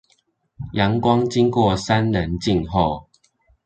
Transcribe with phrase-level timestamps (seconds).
[0.73, 3.07] 陽光經過三稜鏡後